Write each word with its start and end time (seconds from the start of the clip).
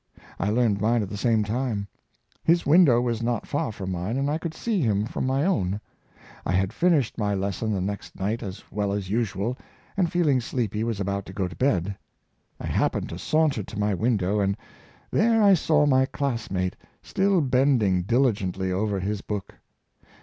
I 0.39 0.49
learned 0.49 0.81
mine 0.81 1.03
at 1.03 1.09
the 1.09 1.15
same 1.15 1.43
time. 1.43 1.87
His 2.43 2.65
window 2.65 2.99
was 3.01 3.21
not 3.21 3.45
far 3.45 3.71
from 3.71 3.91
mine, 3.91 4.17
and 4.17 4.31
I 4.31 4.39
could 4.39 4.55
see 4.55 4.81
him 4.81 5.05
from 5.05 5.27
my 5.27 5.45
own. 5.45 5.79
I 6.43 6.53
had 6.53 6.73
finished 6.73 7.19
my 7.19 7.35
lesson 7.35 7.71
the 7.71 7.81
next 7.81 8.19
night 8.19 8.41
as 8.41 8.63
well 8.71 8.93
as 8.93 9.11
usual, 9.11 9.59
and, 9.95 10.11
feeling 10.11 10.41
sleepy, 10.41 10.83
was 10.83 10.99
about 10.99 11.27
to 11.27 11.33
go 11.33 11.47
to 11.47 11.55
bed. 11.55 11.95
I 12.59 12.65
happened 12.65 13.09
to 13.09 13.19
saunter 13.19 13.61
to 13.61 13.79
my 13.79 13.93
window, 13.93 14.39
and 14.39 14.57
there 15.11 15.43
I 15.43 15.53
saw 15.53 15.85
my 15.85 16.07
classmate 16.07 16.75
still 17.03 17.39
bending 17.39 18.01
diligently 18.01 18.71
over 18.71 18.99
his 18.99 19.21
book. 19.21 19.53